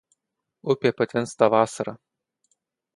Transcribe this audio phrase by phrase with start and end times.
[0.75, 1.97] Upė patvinsta vasarą.